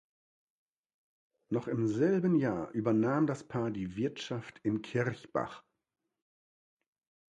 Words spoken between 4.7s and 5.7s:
Kirchbach.